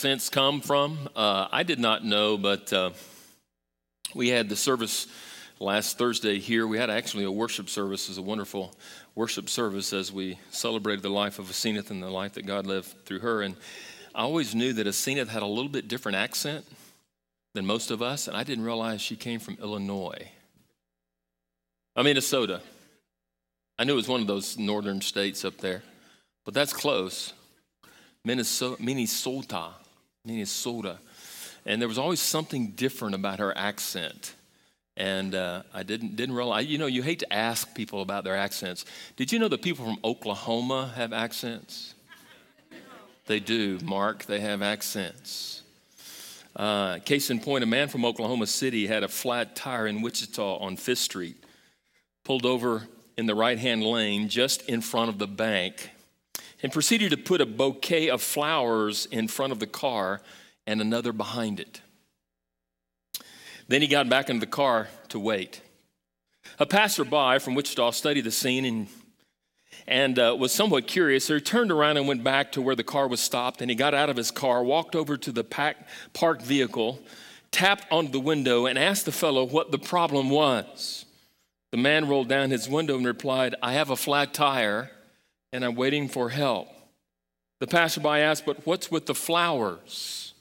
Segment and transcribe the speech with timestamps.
[0.00, 1.10] accents come from?
[1.14, 2.92] Uh, I did not know, but uh,
[4.14, 5.06] we had the service
[5.58, 6.66] last Thursday here.
[6.66, 8.06] We had actually a worship service.
[8.06, 8.74] It was a wonderful
[9.14, 13.04] worship service as we celebrated the life of Aseneth and the life that God lived
[13.04, 13.42] through her.
[13.42, 13.56] And
[14.14, 16.64] I always knew that Aseneth had a little bit different accent
[17.52, 20.30] than most of us, and I didn't realize she came from Illinois.
[21.94, 22.62] I Minnesota.
[23.78, 25.82] I knew it was one of those northern states up there,
[26.46, 27.34] but that's close.
[28.24, 29.74] Minnesota, Minnesota,
[30.24, 30.98] Minnesota.
[31.66, 34.34] And there was always something different about her accent.
[34.96, 38.36] And uh, I didn't, didn't realize, you know, you hate to ask people about their
[38.36, 38.84] accents.
[39.16, 41.94] Did you know that people from Oklahoma have accents?
[43.26, 45.62] They do, Mark, they have accents.
[46.56, 50.56] Uh, case in point, a man from Oklahoma City had a flat tire in Wichita
[50.56, 51.36] on Fifth Street,
[52.24, 55.90] pulled over in the right hand lane just in front of the bank
[56.62, 60.20] and proceeded to put a bouquet of flowers in front of the car
[60.66, 61.80] and another behind it.
[63.68, 65.62] Then he got back into the car to wait.
[66.58, 68.88] A passerby from Wichita studied the scene and,
[69.86, 71.24] and uh, was somewhat curious.
[71.24, 73.60] So he turned around and went back to where the car was stopped.
[73.60, 75.76] And he got out of his car, walked over to the pack,
[76.12, 77.00] parked vehicle,
[77.52, 81.04] tapped onto the window, and asked the fellow what the problem was.
[81.70, 84.90] The man rolled down his window and replied, I have a flat tire
[85.52, 86.68] and I'm waiting for help.
[87.60, 90.34] The passerby asked, But what's with the flowers?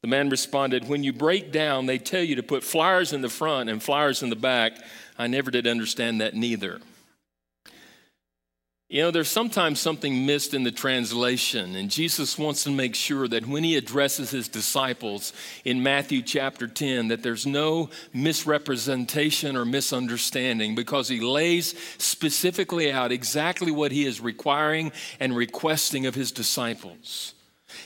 [0.00, 3.28] The man responded, When you break down, they tell you to put flowers in the
[3.28, 4.72] front and flowers in the back.
[5.18, 6.80] I never did understand that neither.
[8.90, 13.26] You know, there's sometimes something missed in the translation, and Jesus wants to make sure
[13.26, 15.32] that when he addresses his disciples
[15.64, 23.10] in Matthew chapter 10, that there's no misrepresentation or misunderstanding because he lays specifically out
[23.10, 27.33] exactly what he is requiring and requesting of his disciples.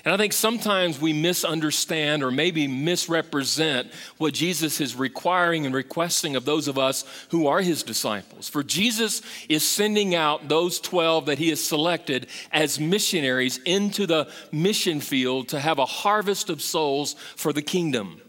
[0.04, 6.36] And I think sometimes we misunderstand or maybe misrepresent what Jesus is requiring and requesting
[6.36, 8.48] of those of us who are his disciples.
[8.48, 14.30] For Jesus is sending out those 12 that he has selected as missionaries into the
[14.52, 18.20] mission field to have a harvest of souls for the kingdom.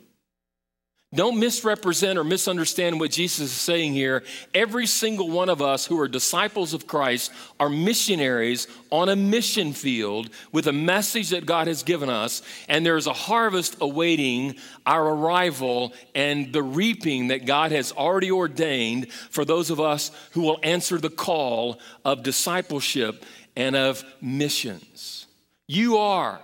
[1.11, 4.23] Don't misrepresent or misunderstand what Jesus is saying here.
[4.53, 9.73] Every single one of us who are disciples of Christ are missionaries on a mission
[9.73, 14.55] field with a message that God has given us, and there's a harvest awaiting
[14.85, 20.41] our arrival and the reaping that God has already ordained for those of us who
[20.41, 23.25] will answer the call of discipleship
[23.55, 25.25] and of missions.
[25.67, 26.39] You are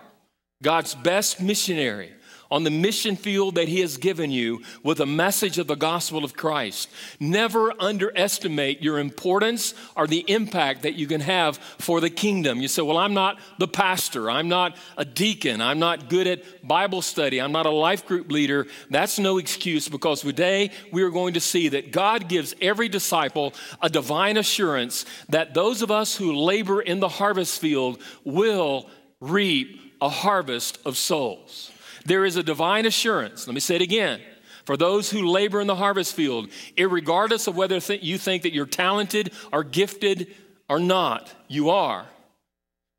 [0.64, 2.14] God's best missionary
[2.56, 6.24] on the mission field that He has given you with a message of the gospel
[6.24, 6.88] of Christ.
[7.20, 12.62] Never underestimate your importance or the impact that you can have for the kingdom.
[12.62, 16.66] You say, Well, I'm not the pastor, I'm not a deacon, I'm not good at
[16.66, 18.68] Bible study, I'm not a life group leader.
[18.90, 23.54] That's no excuse because today we are going to see that God gives every disciple
[23.82, 28.90] a divine assurance that those of us who labor in the harvest field will
[29.20, 31.72] reap a harvest of souls.
[32.06, 33.48] There is a divine assurance.
[33.48, 34.22] Let me say it again.
[34.64, 38.54] For those who labor in the harvest field, regardless of whether th- you think that
[38.54, 40.34] you're talented or gifted
[40.70, 42.06] or not, you are.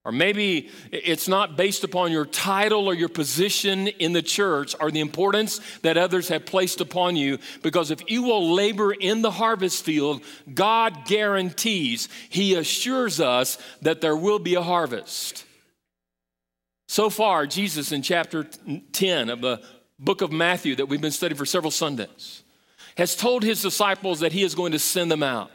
[0.04, 4.92] Or maybe it's not based upon your title or your position in the church or
[4.92, 7.38] the importance that others have placed upon you.
[7.60, 10.22] Because if you will labor in the harvest field,
[10.54, 15.45] God guarantees, He assures us that there will be a harvest.
[16.86, 18.44] So far, Jesus in chapter
[18.92, 19.60] 10 of the
[19.98, 22.42] book of Matthew that we've been studying for several Sundays
[22.96, 25.50] has told his disciples that he is going to send them out.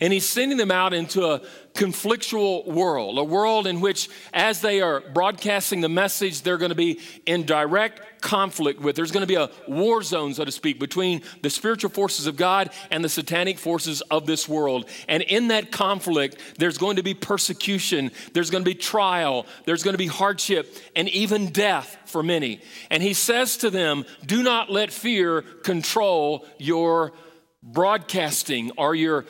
[0.00, 1.40] And he's sending them out into a
[1.74, 6.74] conflictual world, a world in which, as they are broadcasting the message, they're going to
[6.74, 8.96] be in direct conflict with.
[8.96, 12.36] There's going to be a war zone, so to speak, between the spiritual forces of
[12.36, 14.88] God and the satanic forces of this world.
[15.08, 19.84] And in that conflict, there's going to be persecution, there's going to be trial, there's
[19.84, 22.60] going to be hardship, and even death for many.
[22.90, 27.12] And he says to them, Do not let fear control your
[27.62, 29.26] broadcasting or your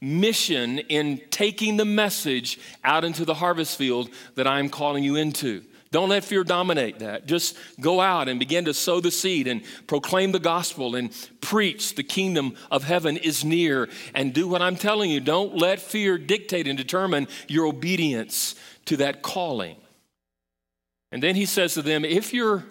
[0.00, 5.62] mission in taking the message out into the harvest field that I'm calling you into.
[5.92, 7.26] Don't let fear dominate that.
[7.26, 11.10] Just go out and begin to sow the seed and proclaim the gospel and
[11.40, 15.18] preach the kingdom of heaven is near and do what I'm telling you.
[15.18, 18.54] Don't let fear dictate and determine your obedience
[18.84, 19.76] to that calling.
[21.10, 22.64] And then he says to them, if you're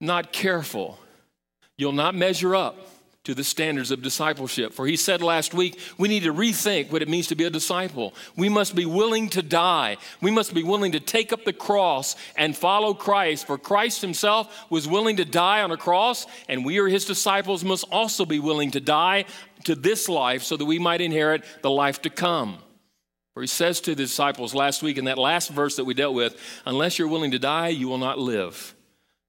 [0.00, 0.98] not careful,
[1.76, 2.78] you'll not measure up
[3.28, 4.72] to the standards of discipleship.
[4.72, 7.50] For he said last week, we need to rethink what it means to be a
[7.50, 8.14] disciple.
[8.36, 9.98] We must be willing to die.
[10.22, 13.46] We must be willing to take up the cross and follow Christ.
[13.46, 17.62] For Christ himself was willing to die on a cross, and we are his disciples
[17.62, 19.26] must also be willing to die
[19.64, 22.56] to this life so that we might inherit the life to come.
[23.34, 26.14] For he says to the disciples last week in that last verse that we dealt
[26.14, 26.34] with,
[26.64, 28.74] unless you're willing to die, you will not live.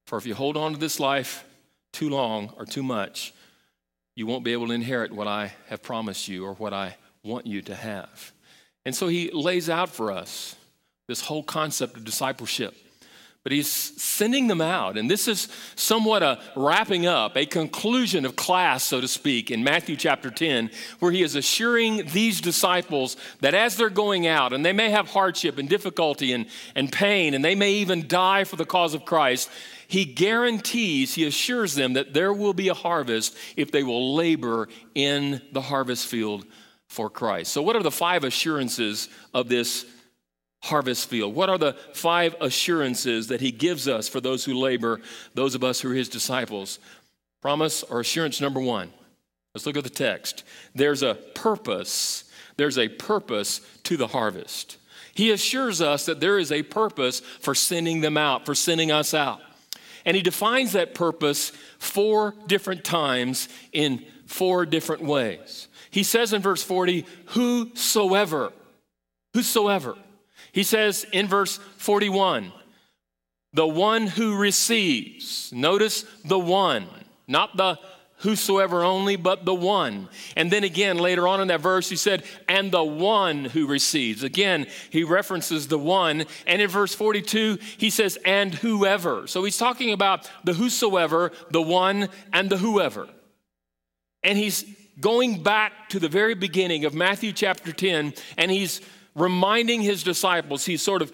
[0.06, 1.44] For if you hold on to this life
[1.92, 3.34] too long or too much,
[4.20, 7.48] you won't be able to inherit what I have promised you or what I want
[7.48, 8.34] you to have.
[8.86, 10.58] And so he lays out for us
[11.08, 12.76] this whole concept of discipleship.
[13.44, 14.98] But he's sending them out.
[14.98, 19.64] And this is somewhat a wrapping up, a conclusion of class, so to speak, in
[19.64, 20.70] Matthew chapter 10,
[21.00, 25.08] where he is assuring these disciples that as they're going out, and they may have
[25.08, 29.06] hardship and difficulty and, and pain, and they may even die for the cause of
[29.06, 29.50] Christ,
[29.90, 34.70] he guarantees, he assures them that there will be a harvest if they will labor
[34.94, 36.46] in the harvest field
[36.88, 37.52] for Christ.
[37.52, 39.88] So, what are the five assurances of this
[40.62, 41.34] harvest field?
[41.34, 45.02] What are the five assurances that he gives us for those who labor,
[45.34, 46.78] those of us who are his disciples?
[47.42, 48.94] Promise or assurance number one.
[49.56, 50.44] Let's look at the text.
[50.76, 52.26] There's a purpose,
[52.58, 54.78] there's a purpose to the harvest.
[55.16, 59.16] He assures us that there is a purpose for sending them out, for sending us
[59.16, 59.42] out.
[60.06, 65.68] And he defines that purpose four different times in four different ways.
[65.92, 68.54] He says in verse 40, whosoever,
[69.34, 69.96] whosoever.
[70.52, 72.52] He says in verse 41,
[73.54, 75.52] the one who receives.
[75.52, 76.88] Notice the one,
[77.28, 77.80] not the
[78.20, 80.10] whosoever only, but the one.
[80.36, 84.24] And then again, later on in that verse, he said, and the one who receives.
[84.24, 86.26] Again, he references the one.
[86.46, 89.28] And in verse 42, he says, and whoever.
[89.28, 93.08] So he's talking about the whosoever, the one, and the whoever.
[94.24, 94.66] And he's
[95.00, 98.82] going back to the very beginning of Matthew chapter 10, and he's
[99.16, 101.12] reminding his disciples, he's sort of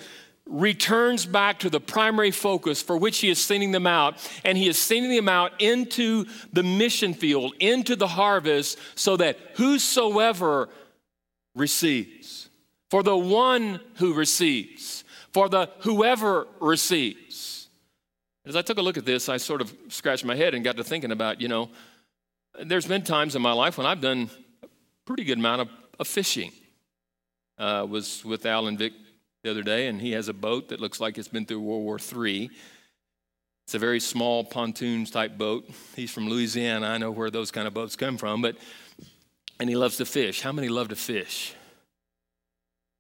[0.48, 4.68] returns back to the primary focus for which he is sending them out, and he
[4.68, 10.70] is sending them out into the mission field, into the harvest, so that whosoever
[11.56, 12.50] receives,
[12.90, 15.04] for the one who receives,
[15.34, 17.68] for the whoever receives.
[18.46, 20.78] As I took a look at this, I sort of scratched my head and got
[20.78, 21.70] to thinking about, you know,
[22.64, 24.30] there's been times in my life when I've done
[24.64, 24.68] a
[25.06, 25.70] pretty good amount of,
[26.00, 26.52] of fishing.
[27.58, 28.94] Uh, was with Alan Vic
[29.46, 31.84] the other day, and he has a boat that looks like it's been through World
[31.84, 32.50] War III.
[33.68, 35.70] It's a very small pontoons type boat.
[35.96, 36.88] He's from Louisiana.
[36.88, 38.58] I know where those kind of boats come from, but
[39.60, 40.42] and he loves to fish.
[40.42, 41.54] How many love to fish?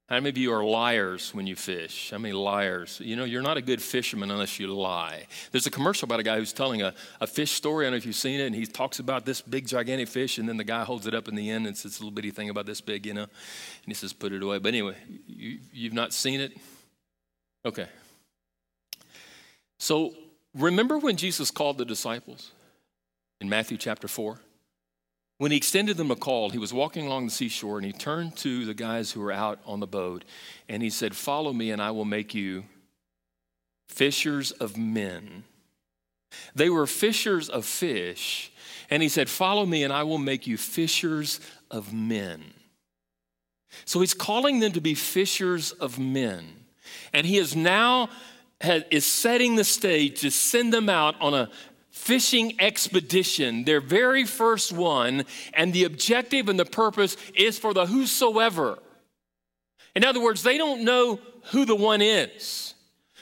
[0.07, 2.11] How many of you are liars when you fish?
[2.11, 3.01] How many liars?
[3.03, 5.25] You know, you're not a good fisherman unless you lie.
[5.51, 7.85] There's a commercial about a guy who's telling a, a fish story.
[7.85, 10.37] I don't know if you've seen it, and he talks about this big, gigantic fish,
[10.37, 12.29] and then the guy holds it up in the end, and it's this little bitty
[12.29, 13.29] thing about this big, you know, and
[13.87, 14.59] he says, put it away.
[14.59, 16.55] But anyway, you, you've not seen it?
[17.65, 17.87] Okay.
[19.79, 20.13] So
[20.53, 22.51] remember when Jesus called the disciples
[23.41, 24.39] in Matthew chapter 4?
[25.37, 28.37] When he extended them a call, he was walking along the seashore and he turned
[28.37, 30.23] to the guys who were out on the boat
[30.69, 32.63] and he said, Follow me and I will make you
[33.89, 35.43] fishers of men.
[36.53, 38.51] They were fishers of fish.
[38.89, 42.53] And he said, Follow me and I will make you fishers of men.
[43.83, 46.45] So he's calling them to be fishers of men.
[47.13, 48.09] And he is now
[48.61, 51.49] is setting the stage to send them out on a
[51.95, 55.23] fishing expedition, their very first one,
[55.53, 58.77] and the objective and the purpose is for the whosoever.
[59.95, 61.19] In other words, they don't know
[61.51, 62.75] who the one is,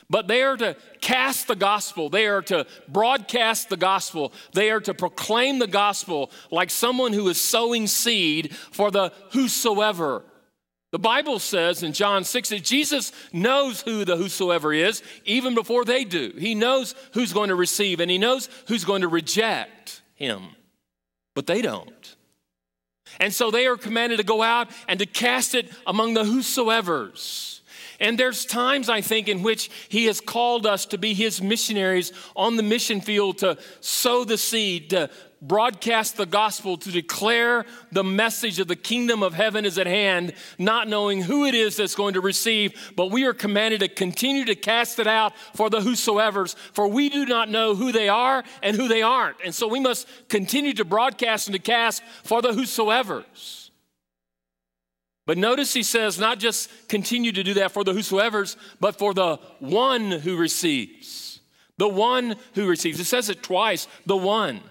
[0.10, 4.82] but they are to cast the gospel, they are to broadcast the gospel, they are
[4.82, 10.24] to proclaim the gospel like someone who is sowing seed for the whosoever.
[10.94, 15.86] The Bible says in John 6 that Jesus knows who the whosoever is even before
[15.86, 16.32] they do.
[16.38, 20.50] He knows who's going to receive and he knows who's going to reject him,
[21.34, 22.16] but they don't.
[23.20, 27.62] And so they are commanded to go out and to cast it among the whosoevers.
[28.00, 32.12] And there's times, I think, in which He has called us to be His missionaries
[32.36, 35.10] on the mission field to sow the seed, to
[35.44, 40.34] broadcast the gospel, to declare the message of the kingdom of heaven is at hand,
[40.58, 42.94] not knowing who it is that's going to receive.
[42.96, 47.10] But we are commanded to continue to cast it out for the whosoever's, for we
[47.10, 49.38] do not know who they are and who they aren't.
[49.44, 53.63] And so we must continue to broadcast and to cast for the whosoever's.
[55.26, 59.14] But notice he says, not just continue to do that for the whosoever's, but for
[59.14, 61.40] the one who receives.
[61.78, 63.00] The one who receives.
[63.00, 64.62] It says it twice, the one.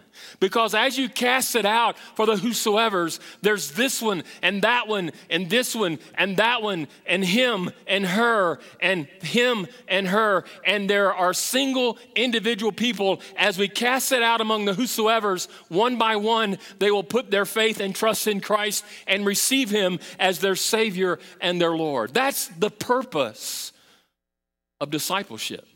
[0.41, 5.13] Because as you cast it out for the whosoever's, there's this one and that one
[5.31, 10.45] and this one and that one and him and her and him and her.
[10.65, 13.21] And there are single individual people.
[13.37, 17.45] As we cast it out among the whosoever's, one by one, they will put their
[17.45, 22.15] faith and trust in Christ and receive him as their Savior and their Lord.
[22.15, 23.73] That's the purpose
[24.81, 25.67] of discipleship.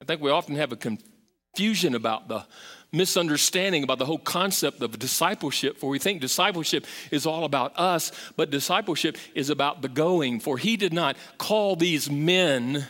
[0.00, 2.44] I think we often have a confusion about the
[2.92, 8.12] misunderstanding about the whole concept of discipleship, for we think discipleship is all about us,
[8.36, 10.40] but discipleship is about the going.
[10.40, 12.86] For he did not call these men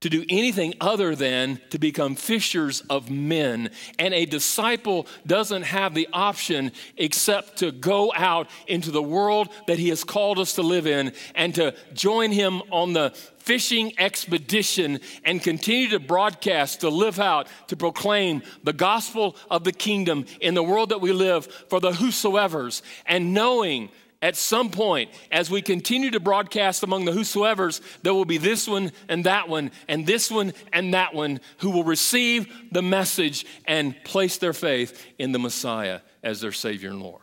[0.00, 3.70] to do anything other than to become fishers of men.
[3.98, 9.78] And a disciple doesn't have the option except to go out into the world that
[9.78, 15.00] he has called us to live in and to join him on the fishing expedition
[15.24, 20.54] and continue to broadcast, to live out, to proclaim the gospel of the kingdom in
[20.54, 23.88] the world that we live for the whosoever's and knowing
[24.22, 28.66] at some point, as we continue to broadcast among the whosoever's, there will be this
[28.66, 33.44] one and that one, and this one and that one who will receive the message
[33.66, 37.22] and place their faith in the Messiah as their Savior and Lord.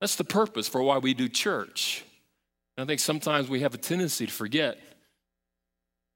[0.00, 2.04] That's the purpose for why we do church.
[2.76, 4.78] And I think sometimes we have a tendency to forget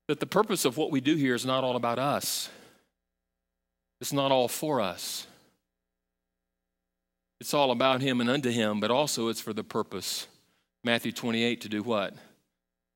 [0.09, 2.51] that the purpose of what we do here is not all about us,
[4.01, 5.27] it's not all for us.
[7.41, 10.27] It's all about him and unto him, but also it's for the purpose.
[10.83, 12.15] Matthew 28 to do what?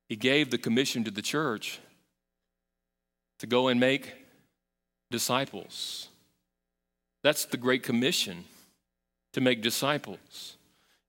[0.09, 1.80] He gave the commission to the church
[3.38, 4.14] to go and make
[5.11, 6.09] disciples.
[7.23, 8.45] That's the Great Commission
[9.33, 10.57] to make disciples.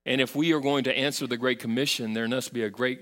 [0.05, 3.01] And if we are going to answer the Great Commission, there must be a great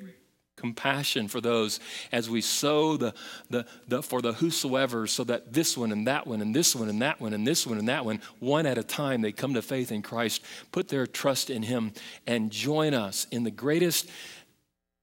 [0.57, 1.79] compassion for those
[2.11, 3.13] as we sow the,
[3.49, 6.89] the, the, for the whosoever so that this one and that one and this one
[6.89, 9.53] and that one and this one and that one one at a time they come
[9.53, 11.93] to faith in christ put their trust in him
[12.25, 14.09] and join us in the greatest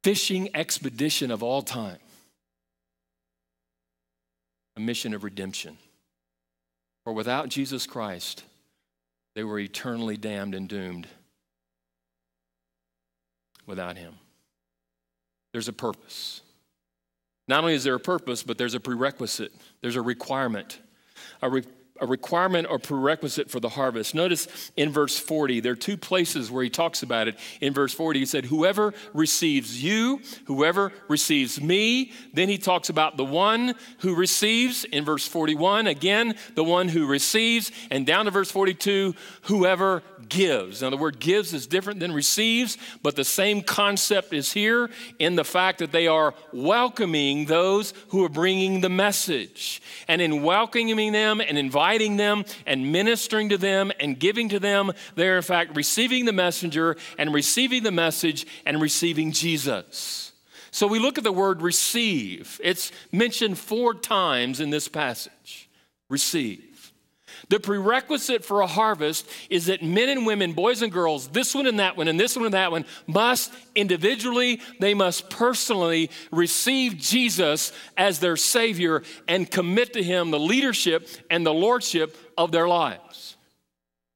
[0.02, 1.96] fishing expedition of all time.
[4.76, 5.78] A mission of redemption.
[7.04, 8.42] For without jesus christ
[9.34, 11.06] they were eternally damned and doomed
[13.66, 14.14] without him
[15.54, 16.42] there's a purpose.
[17.46, 20.80] Not only is there a purpose, but there's a prerequisite, there's a requirement.
[21.42, 21.62] A, re-
[22.00, 24.16] a requirement or prerequisite for the harvest.
[24.16, 27.36] Notice in verse 40, there are two places where he talks about it.
[27.60, 32.10] In verse 40, he said, Whoever receives you, whoever receives me.
[32.32, 34.84] Then he talks about the one who receives.
[34.84, 37.70] In verse 41, again, the one who receives.
[37.92, 40.82] And down to verse 42, whoever gives.
[40.82, 45.36] Now, the word gives is different than receives, but the same concept is here in
[45.36, 49.80] the fact that they are welcoming those who are bringing the message.
[50.08, 51.83] And in welcoming them and inviting
[52.16, 56.96] them and ministering to them and giving to them, they're in fact receiving the messenger
[57.18, 60.32] and receiving the message and receiving Jesus.
[60.70, 62.60] So we look at the word receive.
[62.64, 65.68] It's mentioned four times in this passage.
[66.10, 66.73] Receive.
[67.48, 71.66] The prerequisite for a harvest is that men and women, boys and girls, this one
[71.66, 76.96] and that one, and this one and that one, must individually, they must personally receive
[76.96, 82.68] Jesus as their Savior and commit to Him the leadership and the lordship of their
[82.68, 83.36] lives.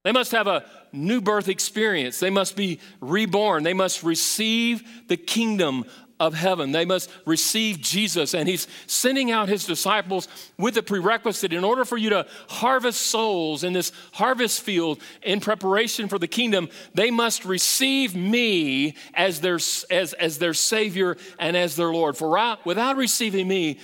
[0.05, 2.19] They must have a new birth experience.
[2.21, 3.63] They must be reborn.
[3.63, 5.85] They must receive the kingdom
[6.21, 6.73] of heaven.
[6.73, 8.35] They must receive Jesus.
[8.35, 13.03] And he's sending out his disciples with the prerequisite in order for you to harvest
[13.03, 16.69] souls in this harvest field in preparation for the kingdom.
[16.95, 19.57] They must receive me as their,
[19.91, 22.17] as, as their Savior and as their Lord.
[22.17, 22.29] For
[22.65, 23.79] without receiving me,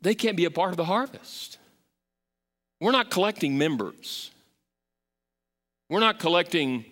[0.00, 1.58] they can't be a part of the harvest.
[2.80, 4.30] We're not collecting members,
[5.90, 6.84] we're not collecting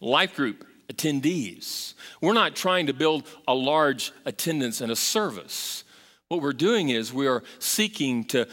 [0.00, 1.94] life group attendees.
[2.20, 5.84] We're not trying to build a large attendance and a service.
[6.28, 8.48] What we're doing is we are seeking to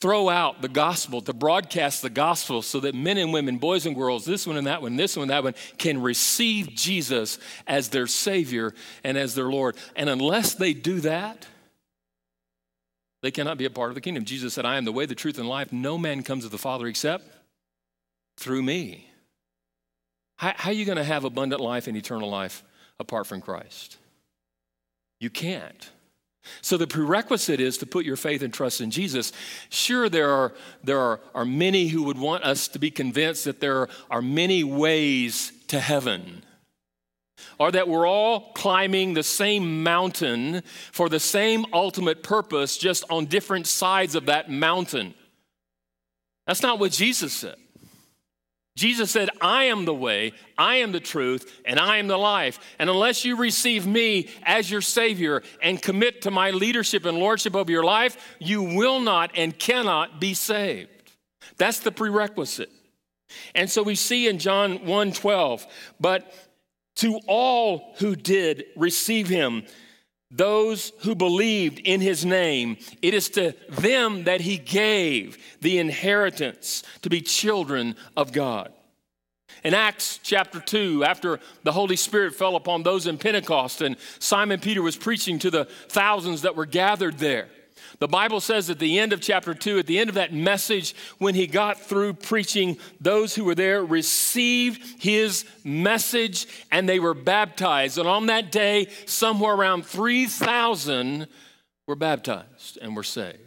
[0.00, 3.96] throw out the gospel, to broadcast the gospel so that men and women, boys and
[3.96, 7.88] girls, this one and that one, this one and that one, can receive Jesus as
[7.88, 9.76] their Savior and as their Lord.
[9.96, 11.46] And unless they do that,
[13.22, 14.24] they cannot be a part of the kingdom.
[14.24, 15.72] Jesus said, I am the way, the truth, and life.
[15.72, 17.24] No man comes to the Father except
[18.36, 19.10] through me.
[20.36, 22.62] How, how are you going to have abundant life and eternal life
[22.98, 23.96] apart from Christ?
[25.20, 25.90] You can't.
[26.60, 29.32] So the prerequisite is to put your faith and trust in Jesus.
[29.68, 33.60] Sure, there are, there are, are many who would want us to be convinced that
[33.60, 36.44] there are many ways to heaven,
[37.58, 40.62] or that we're all climbing the same mountain
[40.92, 45.14] for the same ultimate purpose, just on different sides of that mountain.
[46.46, 47.56] That's not what Jesus said.
[48.76, 52.60] Jesus said, I am the way, I am the truth, and I am the life.
[52.78, 57.56] And unless you receive me as your Savior and commit to my leadership and lordship
[57.56, 60.90] over your life, you will not and cannot be saved.
[61.56, 62.70] That's the prerequisite.
[63.54, 65.66] And so we see in John 1 12,
[65.98, 66.30] but
[66.96, 69.64] to all who did receive him,
[70.30, 76.82] those who believed in his name, it is to them that he gave the inheritance
[77.02, 78.72] to be children of God.
[79.64, 84.60] In Acts chapter 2, after the Holy Spirit fell upon those in Pentecost and Simon
[84.60, 87.48] Peter was preaching to the thousands that were gathered there,
[87.98, 90.94] the Bible says at the end of chapter 2, at the end of that message,
[91.18, 97.14] when he got through preaching, those who were there received his message and they were
[97.14, 97.98] baptized.
[97.98, 101.26] And on that day, somewhere around 3,000
[101.86, 103.40] were baptized and were saved.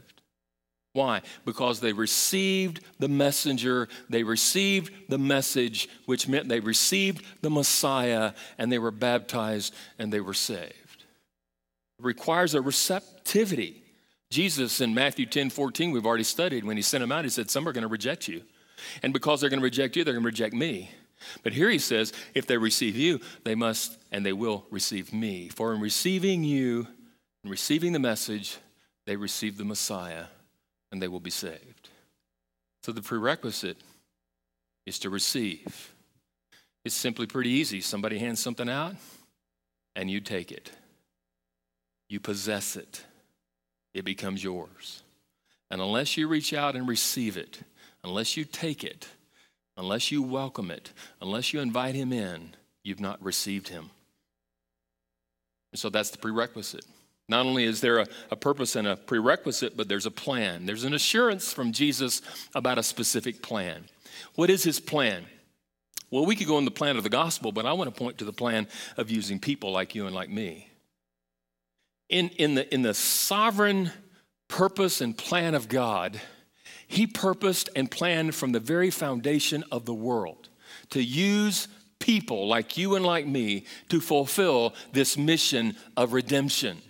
[0.93, 1.21] Why?
[1.45, 8.33] Because they received the messenger, they received the message, which meant they received the Messiah
[8.57, 11.05] and they were baptized and they were saved.
[11.99, 13.83] It requires a receptivity.
[14.29, 17.49] Jesus in Matthew 10 14, we've already studied, when he sent them out, he said,
[17.49, 18.43] Some are going to reject you.
[19.03, 20.91] And because they're going to reject you, they're going to reject me.
[21.43, 25.49] But here he says, If they receive you, they must and they will receive me.
[25.49, 26.87] For in receiving you
[27.43, 28.57] and receiving the message,
[29.05, 30.25] they receive the Messiah
[30.91, 31.89] and they will be saved.
[32.83, 33.77] So the prerequisite
[34.85, 35.93] is to receive.
[36.85, 37.81] It's simply pretty easy.
[37.81, 38.95] Somebody hands something out,
[39.95, 40.71] and you take it.
[42.07, 43.03] You possess it,
[43.93, 45.03] it becomes yours.
[45.71, 47.59] And unless you reach out and receive it,
[48.03, 49.07] unless you take it,
[49.77, 53.89] unless you welcome it, unless you invite him in, you've not received him.
[55.71, 56.85] And so that's the prerequisite.
[57.27, 60.65] Not only is there a, a, purpose and a prerequisite, but there's a plan.
[60.65, 62.23] There's an assurance from Jesus
[62.55, 63.85] about a specific plan.
[64.33, 65.25] What is his plan?
[66.09, 68.17] Well, we could go in the plan of the gospel, but I want to point
[68.17, 70.68] to the plan of using people like you and like me.
[72.09, 73.91] In, in, the, in the sovereign
[74.47, 76.19] purpose and plan of God,
[76.87, 80.49] he purposed and planned from the very foundation of the world
[80.89, 81.67] to use
[81.99, 86.81] people like you and like me to fulfill this mission of redemption.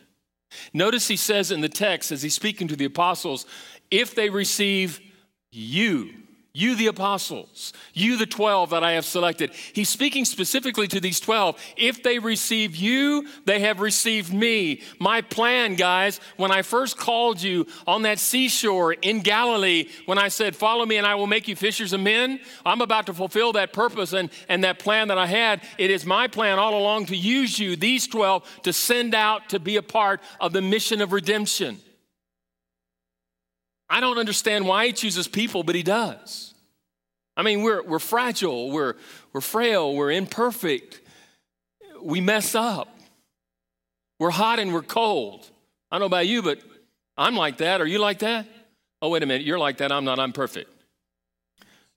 [0.73, 3.45] Notice he says in the text, as he's speaking to the apostles,
[3.91, 5.01] if they receive
[5.51, 6.13] you,
[6.60, 9.52] you, the apostles, you, the 12 that I have selected.
[9.74, 11.58] He's speaking specifically to these 12.
[11.78, 14.82] If they receive you, they have received me.
[15.00, 20.28] My plan, guys, when I first called you on that seashore in Galilee, when I
[20.28, 23.54] said, Follow me and I will make you fishers of men, I'm about to fulfill
[23.54, 25.63] that purpose and, and that plan that I had.
[25.78, 29.60] It is my plan all along to use you, these 12, to send out to
[29.60, 31.80] be a part of the mission of redemption.
[33.89, 36.49] I don't understand why he chooses people, but he does.
[37.39, 38.95] I mean, we're, we're fragile, we're,
[39.32, 40.99] we're frail, we're imperfect,
[42.02, 42.93] we mess up,
[44.19, 45.49] we're hot and we're cold.
[45.89, 46.60] I don't know about you, but
[47.15, 47.80] I'm like that.
[47.80, 48.45] Are you like that?
[49.02, 49.89] Oh, wait a minute, you're like that.
[49.89, 50.19] I'm not.
[50.19, 50.69] I'm perfect.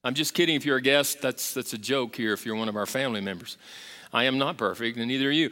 [0.05, 0.55] I'm just kidding.
[0.55, 3.19] If you're a guest, that's, that's a joke here if you're one of our family
[3.19, 3.57] members.
[4.13, 5.51] I am not perfect, and neither are you.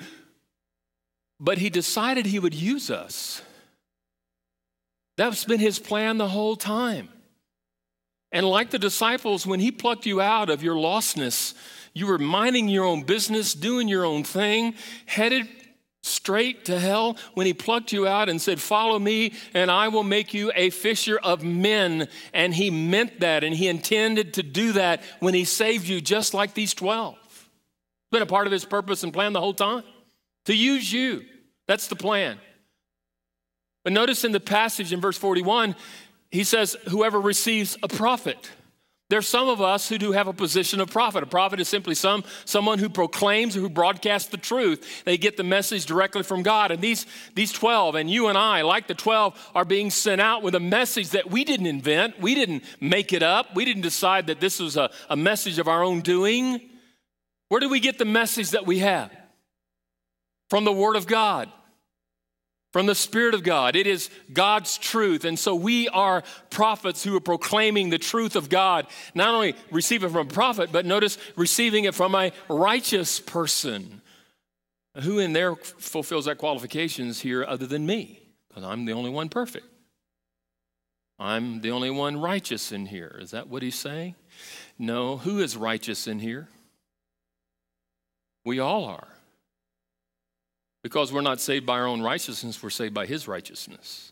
[1.38, 3.42] But he decided he would use us.
[5.18, 7.10] That's been his plan the whole time.
[8.32, 11.54] And like the disciples, when he plucked you out of your lostness,
[11.94, 15.48] you were minding your own business, doing your own thing, headed
[16.02, 17.18] straight to hell.
[17.34, 20.70] When he plucked you out and said, Follow me, and I will make you a
[20.70, 22.08] fisher of men.
[22.34, 26.34] And he meant that, and he intended to do that when he saved you, just
[26.34, 27.18] like these 12.
[27.18, 27.50] It's
[28.12, 29.84] been a part of his purpose and plan the whole time
[30.46, 31.24] to use you.
[31.68, 32.38] That's the plan.
[33.84, 35.76] But notice in the passage in verse 41,
[36.32, 38.50] he says, Whoever receives a prophet.
[39.10, 41.22] There's some of us who do have a position of prophet.
[41.22, 45.04] A prophet is simply some, someone who proclaims or who broadcasts the truth.
[45.04, 46.72] They get the message directly from God.
[46.72, 50.44] And these, these 12, and you and I, like the 12, are being sent out
[50.44, 52.22] with a message that we didn't invent.
[52.22, 53.54] We didn't make it up.
[53.54, 56.62] We didn't decide that this was a, a message of our own doing.
[57.50, 59.12] Where do we get the message that we have?
[60.50, 61.52] From the Word of God
[62.72, 63.76] from the Spirit of God.
[63.76, 65.26] It is God's truth.
[65.26, 70.10] And so we are prophets who are proclaiming the truth of God, not only receiving
[70.10, 74.02] it from a prophet, but notice receiving it from a righteous person.
[75.04, 78.20] Who in there fulfills that qualifications here other than me?
[78.50, 79.66] Because I'm the only one perfect.
[81.18, 83.18] I'm the only one righteous in here.
[83.22, 84.16] Is that what he's saying?
[84.80, 85.18] No.
[85.18, 86.50] Who is righteous in here?
[88.44, 89.08] We all are.
[90.84, 94.12] Because we're not saved by our own righteousness, we're saved by his righteousness.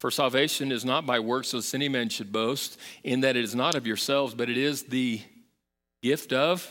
[0.00, 3.54] For salvation is not by works, lest any man should boast, in that it is
[3.54, 5.20] not of yourselves, but it is the
[6.02, 6.70] gift of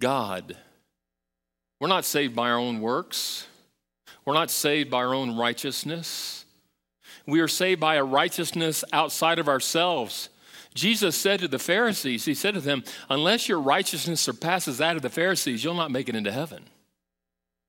[0.00, 0.56] God.
[1.80, 3.46] We're not saved by our own works.
[4.24, 6.44] We're not saved by our own righteousness.
[7.26, 10.28] We are saved by a righteousness outside of ourselves.
[10.74, 15.02] Jesus said to the Pharisees, He said to them, Unless your righteousness surpasses that of
[15.02, 16.64] the Pharisees, you'll not make it into heaven.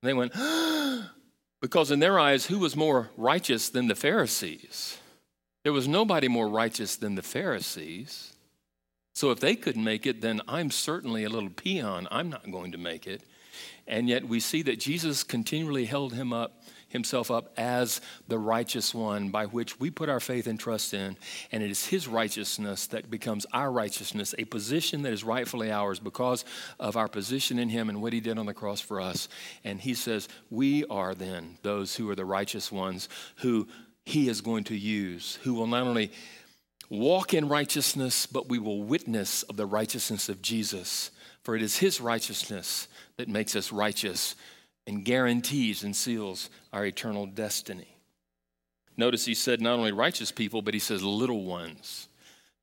[0.02, 0.34] And they went,
[1.62, 4.98] because in their eyes, who was more righteous than the Pharisees?
[5.64, 8.34] There was nobody more righteous than the Pharisees.
[9.14, 12.08] So if they couldn't make it, then I'm certainly a little peon.
[12.10, 13.24] I'm not going to make it.
[13.86, 18.94] And yet we see that Jesus continually held him up himself up as the righteous
[18.94, 21.16] one by which we put our faith and trust in.
[21.52, 26.00] And it is his righteousness that becomes our righteousness, a position that is rightfully ours
[26.00, 26.46] because
[26.80, 29.30] of our position in him and what he did on the cross for us.
[29.64, 33.68] And he says, We are then those who are the righteous ones who
[34.06, 36.12] he is going to use, who will not only
[36.90, 41.12] walk in righteousness, but we will witness of the righteousness of Jesus.
[41.44, 44.36] For it is his righteousness that makes us righteous
[44.90, 47.96] and guarantees and seals our eternal destiny.
[48.98, 52.10] Notice he said not only righteous people, but he says little ones.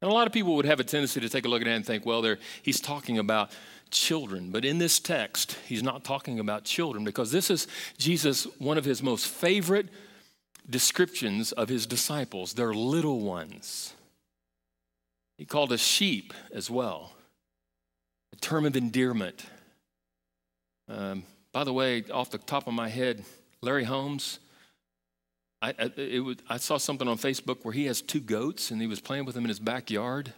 [0.03, 1.71] And a lot of people would have a tendency to take a look at that
[1.71, 3.53] and think, well, he's talking about
[3.91, 4.51] children.
[4.51, 8.85] But in this text, he's not talking about children because this is Jesus, one of
[8.85, 9.89] his most favorite
[10.69, 12.53] descriptions of his disciples.
[12.53, 13.95] They're little ones.
[15.39, 17.13] He called us sheep as well,
[18.33, 19.47] a term of endearment.
[20.89, 21.23] Um,
[21.57, 23.25] by the way, off the top of my head,
[23.63, 24.41] Larry Holmes,
[25.63, 28.87] I, I, was, I, saw something on Facebook where he has two goats and he
[28.87, 30.35] was playing with them in his backyard.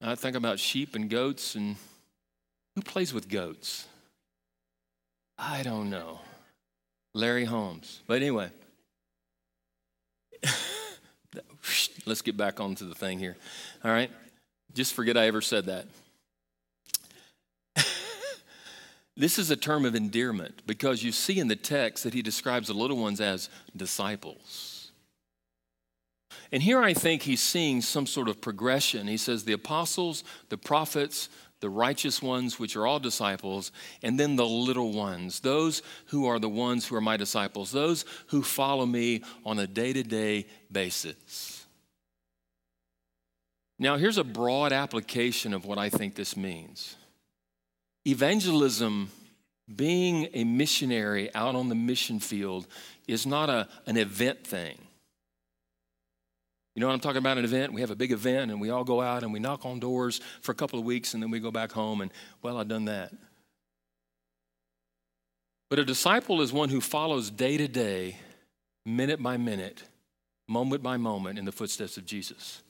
[0.00, 1.76] I think about sheep and goats and
[2.76, 3.86] who plays with goats?
[5.36, 6.20] I don't know.
[7.12, 8.00] Larry Holmes.
[8.06, 8.48] But anyway,
[12.06, 13.36] let's get back onto the thing here.
[13.84, 14.10] All right?
[14.72, 15.84] Just forget I ever said that.
[19.18, 22.68] This is a term of endearment because you see in the text that he describes
[22.68, 24.92] the little ones as disciples.
[26.52, 29.08] And here I think he's seeing some sort of progression.
[29.08, 31.28] He says the apostles, the prophets,
[31.58, 33.72] the righteous ones, which are all disciples,
[34.04, 38.04] and then the little ones, those who are the ones who are my disciples, those
[38.28, 41.66] who follow me on a day to day basis.
[43.80, 46.94] Now, here's a broad application of what I think this means.
[48.08, 49.10] Evangelism,
[49.76, 52.66] being a missionary out on the mission field,
[53.06, 54.78] is not a, an event thing.
[56.74, 57.36] You know what I'm talking about?
[57.38, 57.72] An event?
[57.72, 60.20] We have a big event and we all go out and we knock on doors
[60.40, 62.86] for a couple of weeks and then we go back home and, well, I've done
[62.86, 63.12] that.
[65.68, 68.16] But a disciple is one who follows day to day,
[68.86, 69.82] minute by minute,
[70.46, 72.62] moment by moment in the footsteps of Jesus.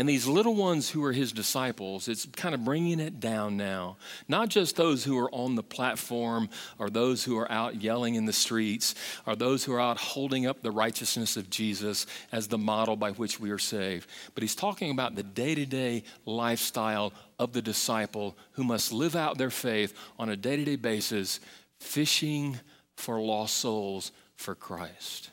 [0.00, 3.98] And these little ones who are his disciples, it's kind of bringing it down now.
[4.28, 8.24] Not just those who are on the platform or those who are out yelling in
[8.24, 8.94] the streets
[9.26, 13.10] or those who are out holding up the righteousness of Jesus as the model by
[13.10, 14.08] which we are saved.
[14.32, 19.14] But he's talking about the day to day lifestyle of the disciple who must live
[19.14, 21.40] out their faith on a day to day basis,
[21.78, 22.58] fishing
[22.96, 25.28] for lost souls for Christ.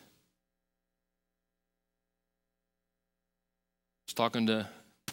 [4.13, 4.67] Talking to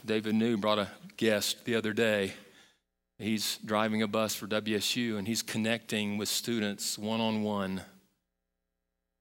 [0.05, 2.33] David New, brought a guest the other day.
[3.19, 7.83] He's driving a bus for WSU and he's connecting with students one on one.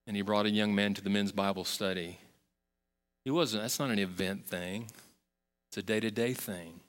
[0.05, 2.19] And he brought a young man to the men's Bible study.
[3.23, 4.87] He wasn't, that's not an event thing,
[5.69, 6.79] it's a day to day thing.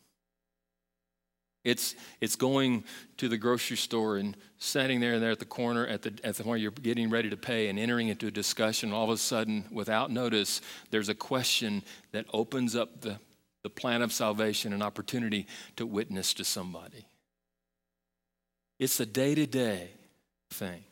[1.65, 2.85] It's, it's going
[3.17, 6.37] to the grocery store and standing there and there at the corner at the, at
[6.37, 8.93] the where you're getting ready to pay and entering into a discussion.
[8.93, 13.19] All of a sudden, without notice, there's a question that opens up the
[13.65, 15.47] the plan of salvation, an opportunity
[15.77, 17.07] to witness to somebody.
[18.79, 19.89] It's a day to day
[20.51, 20.85] thing.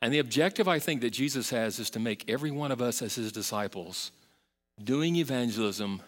[0.00, 3.02] And the objective I think that Jesus has is to make every one of us
[3.02, 4.12] as his disciples
[4.82, 6.02] doing evangelism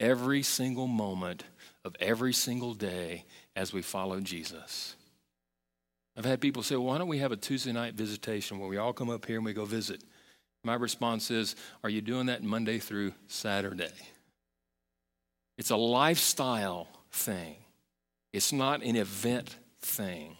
[0.00, 1.44] every single moment
[1.86, 4.96] of every single day as we follow Jesus.
[6.16, 8.76] I've had people say, well, why don't we have a Tuesday night visitation where we
[8.76, 10.02] all come up here and we go visit?
[10.64, 13.92] My response is, are you doing that Monday through Saturday?
[15.58, 17.56] It's a lifestyle thing,
[18.32, 20.36] it's not an event thing.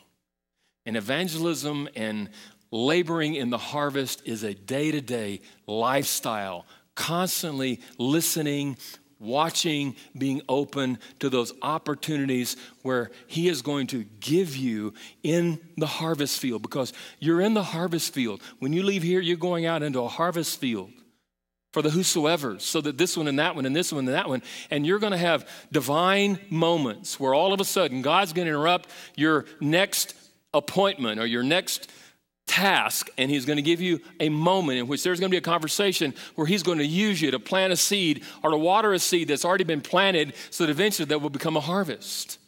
[0.85, 2.31] And evangelism and
[2.71, 8.77] laboring in the harvest is a day to day lifestyle, constantly listening,
[9.19, 15.87] watching, being open to those opportunities where He is going to give you in the
[15.87, 18.43] harvest field because you're in the harvest field.
[18.59, 20.91] When you leave here, you're going out into a harvest field
[21.73, 24.31] for the whosoever, so that this one and that one and this one and that
[24.31, 24.43] one.
[24.71, 28.51] And you're going to have divine moments where all of a sudden God's going to
[28.51, 30.15] interrupt your next
[30.55, 31.91] appointment or your next
[32.47, 35.39] task, and He's going to give you a moment in which there's going to be
[35.39, 38.93] a conversation where He's going to use you to plant a seed or to water
[38.93, 42.39] a seed that's already been planted so that eventually that will become a harvest.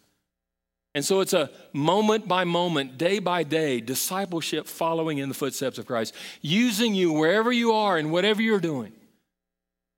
[0.95, 5.79] And so it's a moment by moment, day by day, discipleship following in the footsteps
[5.79, 8.93] of Christ, using you wherever you are and whatever you're doing.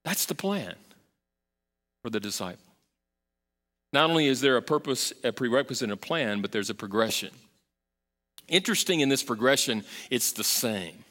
[0.04, 0.74] That's the plan
[2.02, 2.64] for the disciple.
[3.92, 7.30] Not only is there a purpose, a prerequisite, and a plan, but there's a progression.
[8.50, 11.04] Interesting in this progression, it's the same.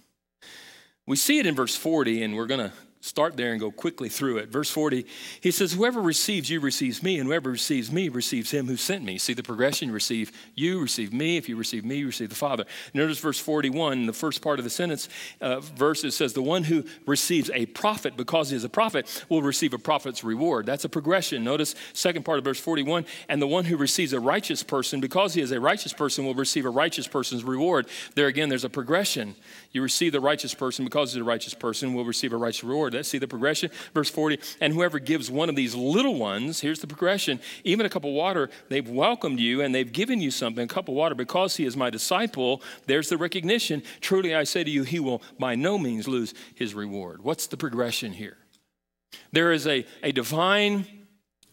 [1.08, 4.10] We see it in verse 40, and we're going to start there and go quickly
[4.10, 4.50] through it.
[4.50, 5.06] Verse 40,
[5.42, 9.04] he says, Whoever receives you receives me, and whoever receives me receives him who sent
[9.04, 9.18] me.
[9.18, 9.92] See the progression?
[9.92, 11.38] Receive you, receive me.
[11.38, 12.66] If you receive me, you receive the Father.
[12.94, 15.08] Notice verse 41, the first part of the sentence,
[15.40, 19.26] uh, verse, it says, The one who receives a prophet because he is a prophet
[19.30, 20.66] will receive a prophet's reward.
[20.66, 21.44] That's a progression.
[21.44, 25.34] Notice second part of verse 41, and the one who receives a righteous person because
[25.34, 27.88] he is a righteous person will receive a righteous person's reward.
[28.16, 29.36] There again, there's a progression.
[29.72, 32.89] You receive the righteous person because he's a righteous person will receive a righteous reward.
[32.94, 33.72] Let's see the progression.
[33.94, 37.90] Verse 40, and whoever gives one of these little ones, here's the progression, even a
[37.90, 41.16] cup of water, they've welcomed you and they've given you something, a cup of water,
[41.16, 42.62] because he is my disciple.
[42.86, 43.84] There's the recognition.
[44.02, 47.24] Truly I say to you, he will by no means lose his reward.
[47.24, 48.38] What's the progression here?
[49.32, 50.86] There is a, a divine,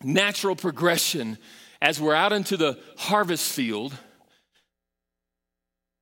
[0.03, 1.39] natural progression
[1.81, 3.93] as we're out into the harvest field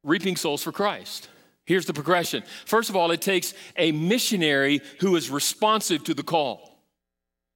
[0.05, 1.29] reaping souls for Christ.
[1.67, 2.43] Here's the progression.
[2.67, 6.79] First of all, it takes a missionary who is responsive to the call.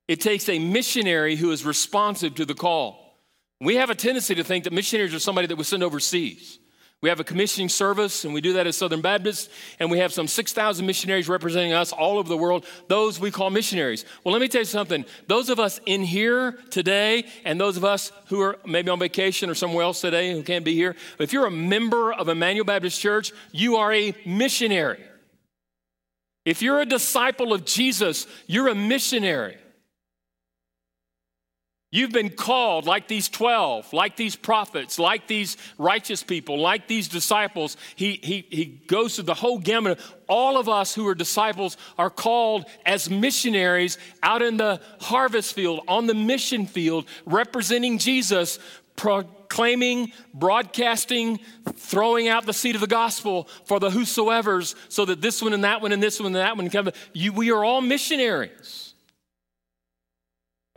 [0.06, 3.18] It takes a missionary who is responsive to the call.
[3.60, 6.58] We have a tendency to think that missionaries are somebody that we send overseas.
[7.00, 10.12] We have a commissioning service, and we do that at Southern Baptist, and we have
[10.12, 12.66] some 6,000 missionaries representing us all over the world.
[12.88, 14.04] Those we call missionaries.
[14.24, 15.04] Well, let me tell you something.
[15.28, 19.48] Those of us in here today, and those of us who are maybe on vacation
[19.48, 23.00] or somewhere else today who can't be here, if you're a member of Immanuel Baptist
[23.00, 25.04] Church, you are a missionary.
[26.44, 29.56] If you're a disciple of Jesus, you're a missionary.
[31.90, 37.08] You've been called like these 12, like these prophets, like these righteous people, like these
[37.08, 37.78] disciples.
[37.96, 39.98] He, he, he goes through the whole gamut.
[40.28, 45.80] All of us who are disciples are called as missionaries out in the harvest field,
[45.88, 48.58] on the mission field, representing Jesus,
[48.96, 51.40] proclaiming, broadcasting,
[51.74, 55.64] throwing out the seed of the gospel for the whosoever's, so that this one and
[55.64, 56.90] that one and this one and that one come.
[57.14, 58.87] You, we are all missionaries.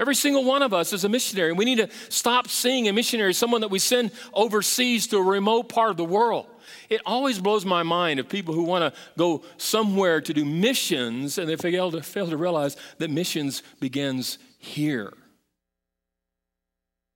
[0.01, 1.53] Every single one of us is a missionary.
[1.53, 5.21] We need to stop seeing a missionary as someone that we send overseas to a
[5.21, 6.47] remote part of the world.
[6.89, 11.37] It always blows my mind of people who want to go somewhere to do missions
[11.37, 15.13] and they fail to, fail to realize that missions begins here,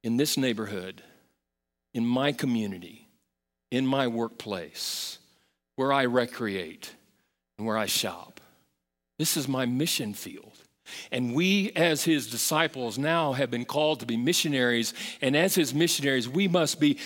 [0.03, 1.01] in this neighborhood,
[1.95, 3.07] in my community,
[3.71, 5.17] in my workplace,
[5.75, 6.93] where I recreate
[7.57, 8.39] and where I shop.
[9.17, 10.54] This is my mission field.
[11.11, 14.93] And we, as his disciples, now have been called to be missionaries.
[15.21, 16.97] And as his missionaries, we must be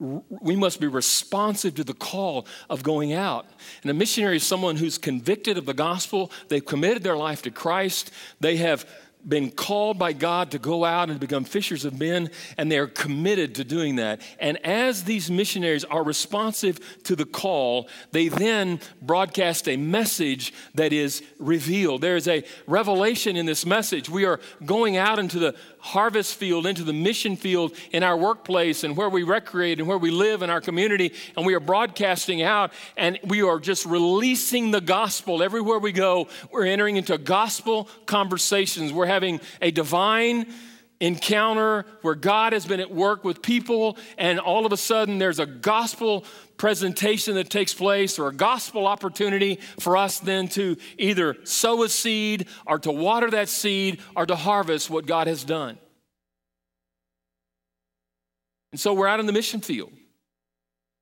[0.00, 3.46] we must be responsive to the call of going out.
[3.82, 7.50] And a missionary is someone who's convicted of the gospel, they've committed their life to
[7.50, 8.86] Christ, they have
[9.28, 12.86] been called by God to go out and become fishers of men, and they are
[12.86, 14.20] committed to doing that.
[14.38, 20.92] And as these missionaries are responsive to the call, they then broadcast a message that
[20.92, 22.00] is revealed.
[22.00, 24.08] There is a revelation in this message.
[24.08, 28.84] We are going out into the harvest field, into the mission field in our workplace
[28.84, 31.12] and where we recreate and where we live in our community.
[31.36, 36.28] And we are broadcasting out and we are just releasing the gospel everywhere we go.
[36.50, 38.92] We're entering into gospel conversations.
[38.92, 40.46] We're having a divine
[41.00, 45.38] encounter where God has been at work with people, and all of a sudden there's
[45.38, 46.24] a gospel
[46.58, 51.88] presentation that takes place or a gospel opportunity for us then to either sow a
[51.88, 55.78] seed or to water that seed or to harvest what God has done.
[58.72, 59.90] And so we're out in the mission field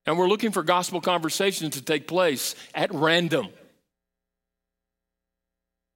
[0.07, 3.49] and we're looking for gospel conversations to take place at random.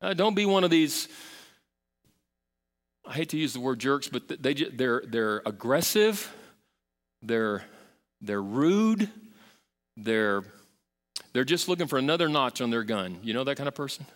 [0.03, 1.09] Uh, don't be one of these
[3.13, 6.35] I hate to use the word jerks, but they, they're, they're aggressive,
[7.21, 7.63] they're,
[8.23, 9.11] they're rude,
[9.99, 10.45] they're,
[11.35, 13.19] they're just looking for another notch on their gun.
[13.23, 14.07] You know that kind of person?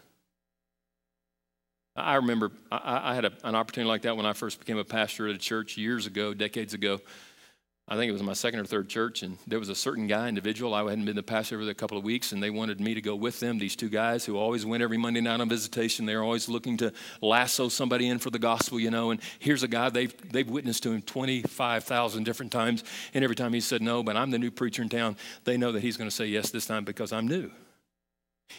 [1.95, 4.85] I remember I, I had a, an opportunity like that when I first became a
[4.85, 7.01] pastor at a church years ago, decades ago.
[7.89, 10.29] I think it was my second or third church, and there was a certain guy,
[10.29, 10.75] individual.
[10.75, 13.01] I hadn't been the pastor for a couple of weeks, and they wanted me to
[13.01, 13.59] go with them.
[13.59, 16.05] These two guys who always went every Monday night on visitation.
[16.05, 19.13] They're always looking to lasso somebody in for the gospel, you know.
[19.13, 22.83] And here's a guy they've they've witnessed to him 25,000 different times,
[23.15, 25.17] and every time he said no, but I'm the new preacher in town.
[25.45, 27.53] They know that he's going to say yes this time because I'm new.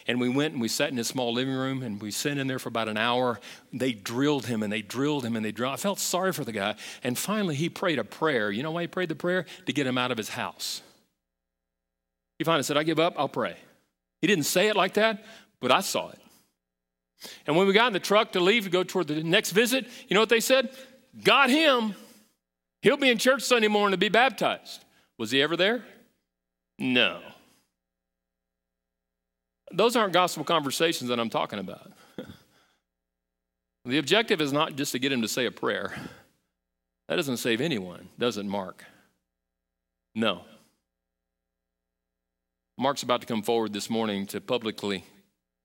[0.06, 2.46] And we went and we sat in his small living room and we sat in
[2.46, 3.40] there for about an hour.
[3.72, 5.74] They drilled him and they drilled him and they drilled.
[5.74, 6.76] I felt sorry for the guy.
[7.02, 8.50] And finally, he prayed a prayer.
[8.50, 9.46] You know why he prayed the prayer?
[9.66, 10.82] To get him out of his house.
[12.38, 13.56] He finally said, I give up, I'll pray.
[14.20, 15.24] He didn't say it like that,
[15.60, 16.20] but I saw it.
[17.46, 19.86] And when we got in the truck to leave to go toward the next visit,
[20.06, 20.70] you know what they said?
[21.24, 21.94] Got him.
[22.82, 24.84] He'll be in church Sunday morning to be baptized.
[25.18, 25.84] Was he ever there?
[26.78, 27.20] No.
[29.70, 31.92] Those aren't gospel conversations that I'm talking about.
[33.84, 35.94] the objective is not just to get him to say a prayer.
[37.08, 38.84] That doesn't save anyone, does it, Mark?
[40.14, 40.42] No.
[42.78, 45.04] Mark's about to come forward this morning to publicly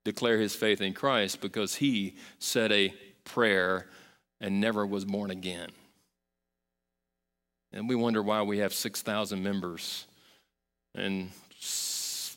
[0.04, 3.88] declare his faith in Christ because he said a prayer
[4.42, 5.70] and never was born again.
[7.72, 10.06] And we wonder why we have 6,000 members
[10.96, 11.32] and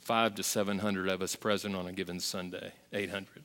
[0.06, 3.42] five to 700 of us present on a given Sunday, 800.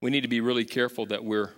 [0.00, 1.50] We need to be really careful that we're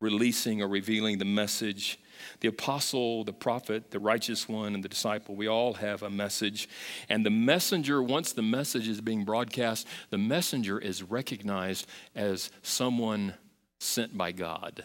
[0.00, 1.98] releasing or revealing the message.
[2.38, 6.68] The apostle, the prophet, the righteous one, and the disciple, we all have a message.
[7.08, 13.34] And the messenger, once the message is being broadcast, the messenger is recognized as someone
[13.80, 14.84] sent by God.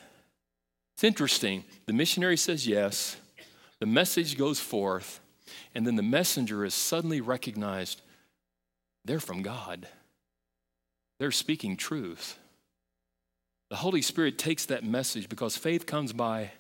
[0.96, 1.66] It's interesting.
[1.86, 3.16] The missionary says yes,
[3.80, 5.20] the message goes forth,
[5.74, 8.02] and then the messenger is suddenly recognized
[9.06, 9.88] they're from God.
[11.20, 12.38] They're speaking truth.
[13.70, 16.52] The Holy Spirit takes that message because faith comes by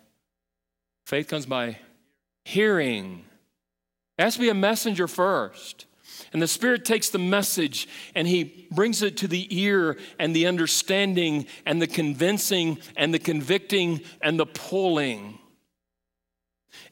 [1.05, 1.77] faith comes by
[2.45, 3.25] hearing.
[4.17, 5.85] It has to be a messenger first.
[6.33, 10.45] And the Spirit takes the message and He brings it to the ear and the
[10.45, 15.38] understanding and the convincing and the convicting and the pulling.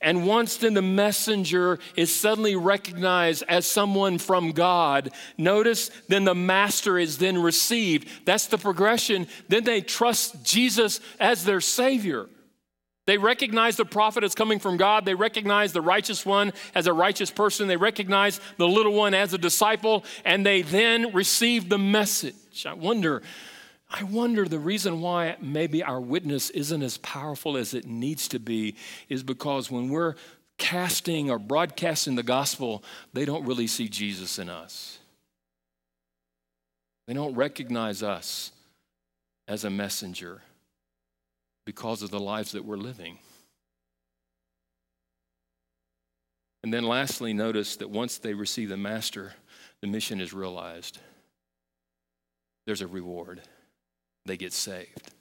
[0.02, 6.36] And once then the messenger is suddenly recognized as someone from God, notice then the
[6.36, 8.08] master is then received.
[8.26, 9.28] That's the progression.
[9.48, 12.28] Then they trust Jesus as their Savior.
[13.08, 15.06] They recognize the prophet as coming from God.
[15.06, 17.70] They recognize the righteous one as a righteous person.
[17.70, 22.66] They recognize the little one as a disciple, and they then receive the message.
[22.66, 23.24] I wonder
[23.90, 28.40] I wonder the reason why maybe our witness isn't as powerful as it needs to
[28.40, 28.76] be
[29.08, 30.16] is because when we're
[30.58, 35.00] casting or broadcasting the gospel, they don't really see Jesus in us.
[37.08, 38.52] They don't recognize us
[39.48, 40.42] as a messenger
[41.66, 43.20] because of the lives that we're living.
[46.64, 49.34] And then lastly, notice that once they receive the master,
[49.80, 51.00] the mission is realized.
[52.66, 53.42] There's a reward
[54.28, 55.12] they get saved.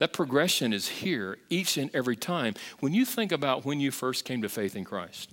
[0.00, 2.54] That progression is here each and every time.
[2.80, 5.30] When you think about when you first came to faith in Christ,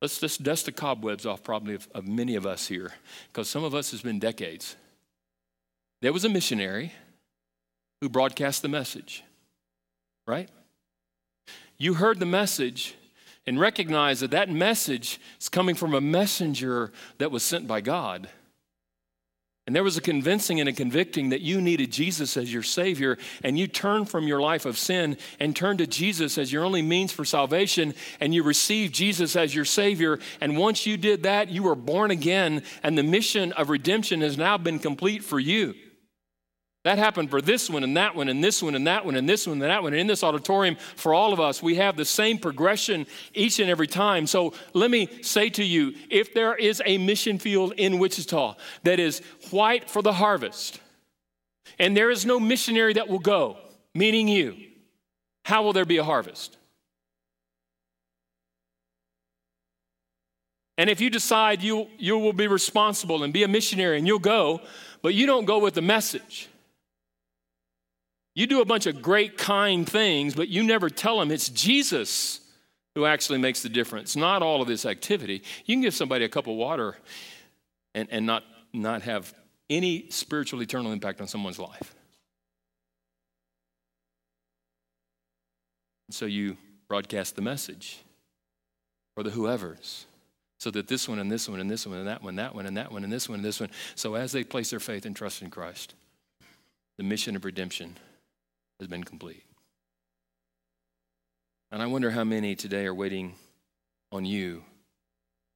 [0.00, 2.92] let's just dust the cobwebs off probably of, of many of us here,
[3.28, 4.76] because some of us has been decades.
[6.00, 6.92] There was a missionary
[8.00, 9.22] who broadcast the message,
[10.26, 10.48] right?
[11.78, 12.94] You heard the message
[13.46, 18.28] and recognized that that message is coming from a messenger that was sent by God.
[19.66, 23.16] And there was a convincing and a convicting that you needed Jesus as your Savior,
[23.44, 26.82] and you turned from your life of sin and turned to Jesus as your only
[26.82, 30.18] means for salvation, and you received Jesus as your Savior.
[30.40, 34.36] And once you did that, you were born again, and the mission of redemption has
[34.36, 35.74] now been complete for you.
[36.84, 39.28] That happened for this one and that one and this one and that one and
[39.28, 39.92] this one and that one.
[39.92, 43.70] And in this auditorium, for all of us, we have the same progression each and
[43.70, 44.26] every time.
[44.26, 48.98] So let me say to you if there is a mission field in Wichita that
[48.98, 49.20] is
[49.50, 50.80] white for the harvest,
[51.78, 53.58] and there is no missionary that will go,
[53.94, 54.56] meaning you,
[55.44, 56.56] how will there be a harvest?
[60.78, 64.18] And if you decide you, you will be responsible and be a missionary and you'll
[64.18, 64.62] go,
[65.00, 66.48] but you don't go with the message,
[68.34, 72.40] you do a bunch of great, kind things, but you never tell them it's Jesus
[72.94, 75.42] who actually makes the difference, not all of this activity.
[75.64, 76.96] You can give somebody a cup of water
[77.94, 79.34] and, and not, not have
[79.70, 81.94] any spiritual, eternal impact on someone's life.
[86.08, 86.56] And So you
[86.88, 87.98] broadcast the message
[89.14, 90.06] for the whoever's
[90.58, 92.66] so that this one and this one and this one and that one, that one
[92.66, 93.70] and that one and this one and this one.
[93.94, 95.94] So as they place their faith and trust in Christ,
[96.98, 97.96] the mission of redemption
[98.82, 99.44] has been complete.
[101.70, 103.36] And I wonder how many today are waiting
[104.10, 104.64] on you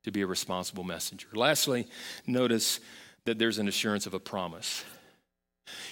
[0.05, 1.27] to be a responsible messenger.
[1.35, 1.89] Lastly,
[2.24, 2.79] notice
[3.24, 4.85] that there's an assurance of a promise.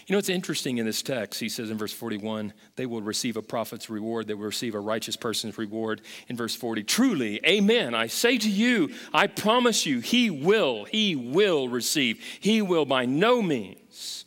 [0.06, 1.40] You know, it's interesting in this text.
[1.40, 4.80] He says in verse 41, they will receive a prophet's reward, they will receive a
[4.80, 6.02] righteous person's reward.
[6.28, 11.16] In verse 40, truly, amen, I say to you, I promise you, he will, he
[11.16, 12.22] will receive.
[12.38, 14.24] He will by no means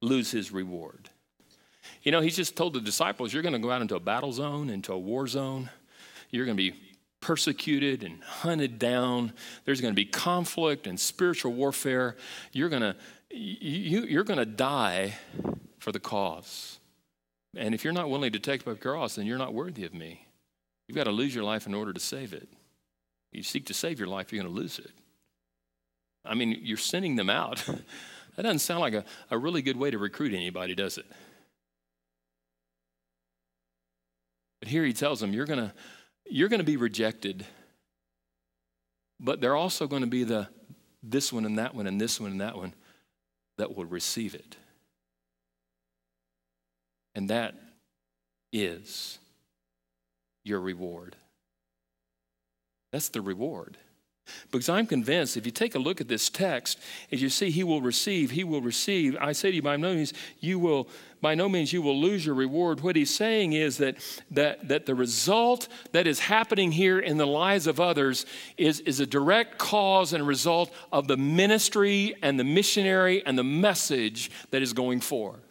[0.00, 1.03] lose his reward.
[2.04, 4.30] You know, he's just told the disciples, you're going to go out into a battle
[4.30, 5.70] zone, into a war zone.
[6.30, 6.78] You're going to be
[7.20, 9.32] persecuted and hunted down.
[9.64, 12.16] There's going to be conflict and spiritual warfare.
[12.52, 12.96] You're going to
[13.30, 15.14] you, you're going to die
[15.78, 16.78] for the cause.
[17.56, 19.94] And if you're not willing to take up a cross, then you're not worthy of
[19.94, 20.26] me.
[20.86, 22.48] You've got to lose your life in order to save it.
[23.32, 24.90] You seek to save your life, you're going to lose it.
[26.24, 27.64] I mean, you're sending them out.
[28.36, 31.06] that doesn't sound like a, a really good way to recruit anybody, does it?
[34.64, 35.70] But here he tells them, you're going
[36.24, 37.44] you're going to be rejected,
[39.20, 40.48] but they're also going to be the
[41.02, 42.72] this one and that one and this one and that one
[43.58, 44.56] that will receive it.
[47.14, 47.56] And that
[48.54, 49.18] is
[50.44, 51.14] your reward.
[52.90, 53.76] That's the reward.
[54.50, 56.78] Because I'm convinced if you take a look at this text,
[57.12, 59.16] as you see, he will receive, he will receive.
[59.20, 60.88] I say to you, by no means you will,
[61.20, 62.80] by no means you will lose your reward.
[62.80, 63.96] What he's saying is that
[64.30, 68.24] that, that the result that is happening here in the lives of others
[68.56, 73.44] is, is a direct cause and result of the ministry and the missionary and the
[73.44, 75.43] message that is going forth.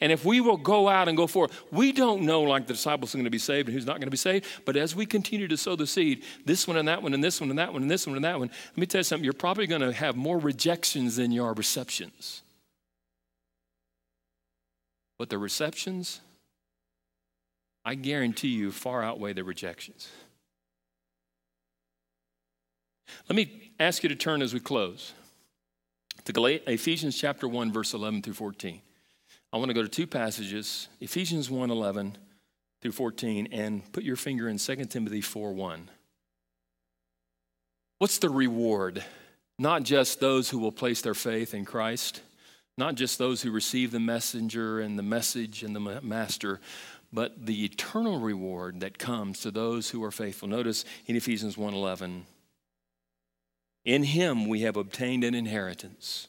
[0.00, 3.14] And if we will go out and go forth, we don't know like the disciples
[3.14, 4.46] are going to be saved and who's not going to be saved.
[4.64, 7.40] But as we continue to sow the seed, this one and that one and this
[7.40, 9.24] one and that one and this one and that one, let me tell you something,
[9.24, 12.42] you're probably going to have more rejections than you are receptions.
[15.18, 16.20] But the receptions,
[17.84, 20.08] I guarantee you, far outweigh the rejections.
[23.28, 25.12] Let me ask you to turn as we close
[26.24, 28.82] to Ephesians chapter 1, verse 11 through 14.
[29.52, 32.18] I want to go to two passages, Ephesians 1 11
[32.80, 35.90] through 14, and put your finger in 2 Timothy 4 1.
[37.98, 39.04] What's the reward?
[39.58, 42.22] Not just those who will place their faith in Christ,
[42.76, 46.60] not just those who receive the messenger and the message and the master,
[47.12, 50.46] but the eternal reward that comes to those who are faithful.
[50.46, 52.26] Notice in Ephesians 1:11,
[53.84, 56.28] in him we have obtained an inheritance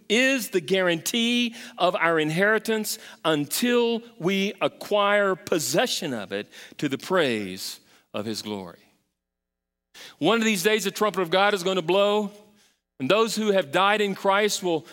[0.11, 6.47] is the guarantee of our inheritance until we acquire possession of it
[6.77, 7.79] to the praise
[8.13, 8.77] of his glory.
[10.19, 12.31] One of these days, the trumpet of God is going to blow,
[12.99, 14.85] and those who have died in Christ will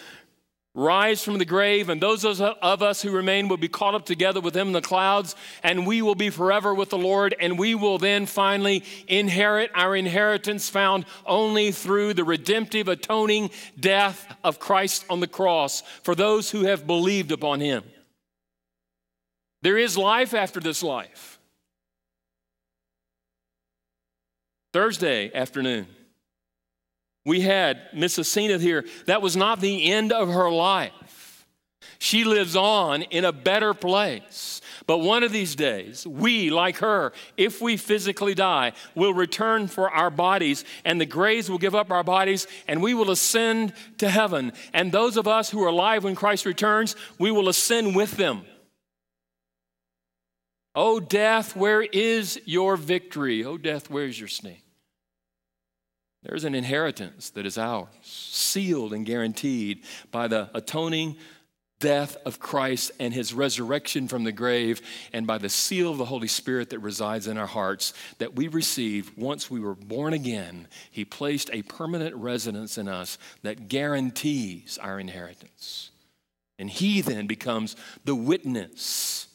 [0.78, 2.40] rise from the grave, and those of
[2.82, 6.02] us who remain will be caught up together with him in the clouds, and we
[6.02, 11.04] will be forever with the Lord, and we will then finally inherit our inheritance found
[11.26, 16.86] only through the redemptive, atoning death of Christ on the cross for those who have
[16.86, 17.82] believed upon him.
[19.62, 21.40] There is life after this life.
[24.72, 25.88] Thursday afternoon,
[27.28, 28.86] we had Miss Asina here.
[29.04, 31.46] That was not the end of her life.
[31.98, 34.62] She lives on in a better place.
[34.86, 39.90] But one of these days, we, like her, if we physically die, will return for
[39.90, 44.08] our bodies, and the graves will give up our bodies, and we will ascend to
[44.08, 44.52] heaven.
[44.72, 48.46] And those of us who are alive when Christ returns, we will ascend with them.
[50.74, 53.44] O death, where is your victory?
[53.44, 54.62] O death, where is your sting?
[56.22, 61.16] There's an inheritance that is ours, sealed and guaranteed by the atoning
[61.80, 64.80] death of Christ and his resurrection from the grave,
[65.12, 68.48] and by the seal of the Holy Spirit that resides in our hearts that we
[68.48, 70.66] received once we were born again.
[70.90, 75.90] He placed a permanent residence in us that guarantees our inheritance.
[76.58, 79.28] And he then becomes the witness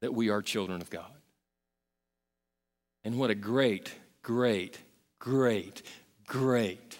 [0.00, 1.04] that we are children of God.
[3.04, 4.78] And what a great, great,
[5.24, 5.82] great,
[6.26, 6.98] great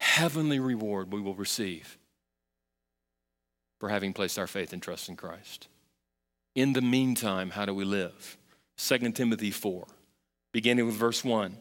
[0.00, 1.98] heavenly reward we will receive
[3.78, 5.68] for having placed our faith and trust in Christ.
[6.54, 8.38] In the meantime, how do we live?
[8.78, 9.86] 2 Timothy 4,
[10.52, 11.58] beginning with verse 1.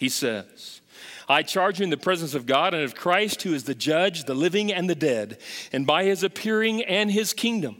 [0.00, 0.80] He says,
[1.28, 4.24] I charge you in the presence of God and of Christ, who is the judge,
[4.24, 5.38] the living and the dead,
[5.72, 7.76] and by his appearing and his kingdom.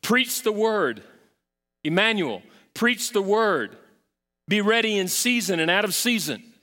[0.00, 1.02] Preach the word.
[1.82, 2.42] Immanuel,
[2.72, 3.76] preach the word.
[4.48, 6.53] Be ready in season and out of season.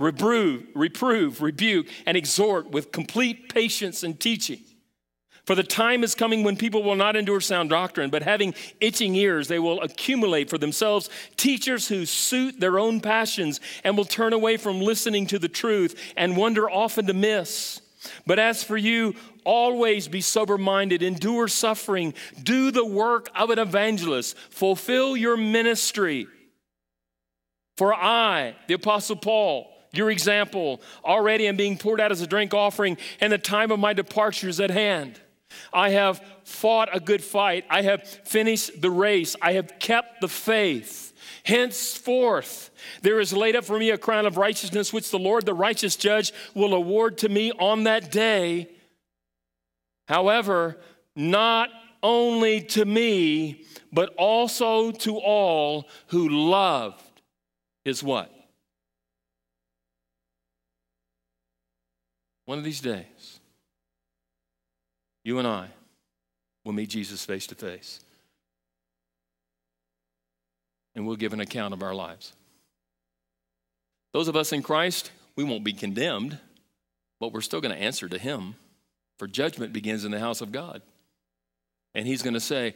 [0.00, 4.60] Reprove, reprove, rebuke, and exhort with complete patience and teaching.
[5.44, 9.14] For the time is coming when people will not endure sound doctrine, but having itching
[9.14, 14.32] ears, they will accumulate for themselves teachers who suit their own passions and will turn
[14.32, 17.82] away from listening to the truth and wander often to miss.
[18.26, 23.58] But as for you, always be sober minded, endure suffering, do the work of an
[23.58, 26.26] evangelist, fulfill your ministry.
[27.76, 32.54] For I, the Apostle Paul, your example, already am being poured out as a drink
[32.54, 35.20] offering, and the time of my departure is at hand.
[35.72, 37.64] I have fought a good fight.
[37.68, 39.34] I have finished the race.
[39.42, 41.12] I have kept the faith.
[41.44, 42.70] Henceforth,
[43.02, 45.96] there is laid up for me a crown of righteousness, which the Lord, the righteous
[45.96, 48.68] judge, will award to me on that day.
[50.06, 50.76] However,
[51.16, 51.70] not
[52.02, 57.02] only to me, but also to all who loved
[57.84, 58.32] his what?
[62.50, 63.38] One of these days,
[65.22, 65.68] you and I
[66.64, 68.00] will meet Jesus face to face.
[70.96, 72.32] And we'll give an account of our lives.
[74.12, 76.40] Those of us in Christ, we won't be condemned,
[77.20, 78.56] but we're still going to answer to Him.
[79.20, 80.82] For judgment begins in the house of God.
[81.94, 82.74] And He's going to say,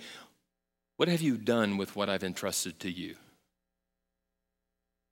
[0.98, 3.16] What have you done with what I've entrusted to you?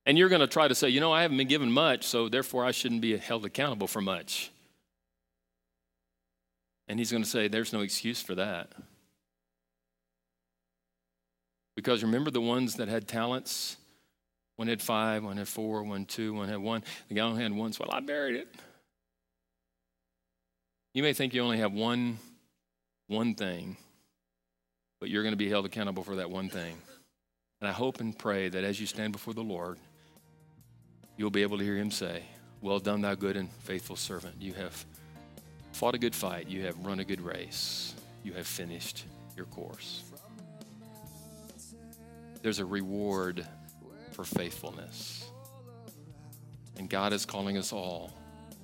[0.05, 2.28] And you're going to try to say, You know, I haven't been given much, so
[2.28, 4.50] therefore I shouldn't be held accountable for much.
[6.88, 8.72] And he's going to say, There's no excuse for that.
[11.74, 13.76] Because remember the ones that had talents?
[14.57, 16.84] One had five, one had four, one two, one had one.
[17.09, 18.48] The guy only had one, so well, I buried it.
[20.94, 22.18] You may think you only have one,
[23.07, 23.78] one thing,
[25.00, 26.76] but you're going to be held accountable for that one thing.
[27.61, 29.78] And I hope and pray that as you stand before the Lord,
[31.23, 32.25] you'll be able to hear him say,
[32.61, 34.35] Well done, thou good and faithful servant.
[34.41, 34.85] You have
[35.70, 37.95] fought a good fight, you have run a good race,
[38.25, 39.05] you have finished
[39.37, 40.03] your course.
[42.43, 43.47] There's a reward
[44.11, 45.25] for faithfulness.
[46.77, 48.12] And God is calling us all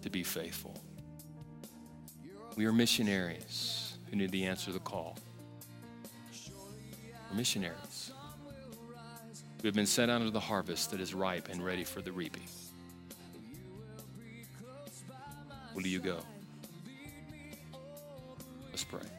[0.03, 0.75] to be faithful.
[2.57, 5.17] We are missionaries who need the answer to the call.
[7.31, 7.88] We're missionaries
[9.61, 12.13] who have been sent out into the harvest that is ripe and ready for the
[12.13, 12.45] reaping.
[15.75, 16.19] Will you go?
[18.71, 19.18] Let's pray.